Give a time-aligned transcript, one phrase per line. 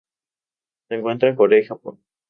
[0.87, 1.99] Se encuentra en Corea y Japón.